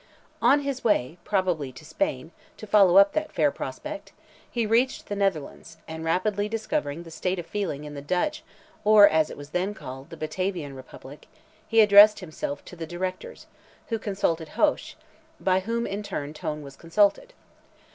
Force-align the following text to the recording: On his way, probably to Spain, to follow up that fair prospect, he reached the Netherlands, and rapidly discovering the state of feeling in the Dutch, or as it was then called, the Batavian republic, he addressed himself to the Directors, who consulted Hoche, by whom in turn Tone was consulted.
On 0.41 0.61
his 0.61 0.83
way, 0.83 1.19
probably 1.23 1.71
to 1.73 1.85
Spain, 1.85 2.31
to 2.57 2.65
follow 2.65 2.97
up 2.97 3.13
that 3.13 3.31
fair 3.31 3.51
prospect, 3.51 4.13
he 4.49 4.65
reached 4.65 5.05
the 5.05 5.15
Netherlands, 5.15 5.77
and 5.87 6.03
rapidly 6.03 6.49
discovering 6.49 7.03
the 7.03 7.11
state 7.11 7.37
of 7.37 7.45
feeling 7.45 7.83
in 7.83 7.93
the 7.93 8.01
Dutch, 8.01 8.43
or 8.83 9.07
as 9.07 9.29
it 9.29 9.37
was 9.37 9.51
then 9.51 9.75
called, 9.75 10.09
the 10.09 10.17
Batavian 10.17 10.75
republic, 10.75 11.27
he 11.67 11.81
addressed 11.81 12.19
himself 12.19 12.65
to 12.65 12.75
the 12.75 12.87
Directors, 12.87 13.45
who 13.89 13.99
consulted 13.99 14.49
Hoche, 14.57 14.95
by 15.39 15.59
whom 15.59 15.85
in 15.85 16.01
turn 16.01 16.33
Tone 16.33 16.63
was 16.63 16.75
consulted. 16.75 17.33